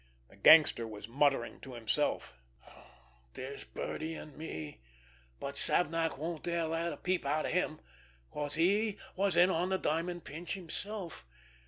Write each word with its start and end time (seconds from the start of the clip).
The 0.31 0.35
gangster 0.35 0.87
was 0.87 1.07
muttering 1.07 1.59
to 1.59 1.75
himself: 1.75 2.33
"There's 3.35 3.63
Birdie 3.63 4.15
and 4.15 4.35
me. 4.35 4.79
But 5.39 5.57
Savnak 5.57 6.17
won't 6.17 6.41
dare 6.41 6.65
let 6.65 6.91
a 6.91 6.97
peep 6.97 7.23
out 7.23 7.45
of 7.45 7.51
him, 7.51 7.79
'cause 8.31 8.55
he 8.55 8.97
was 9.15 9.37
in 9.37 9.51
on 9.51 9.69
the 9.69 9.77
diamond 9.77 10.23
pinch 10.25 10.55
himself. 10.55 11.23